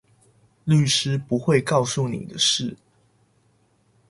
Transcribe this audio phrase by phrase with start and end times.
[0.63, 2.75] 律師不會告訴你的事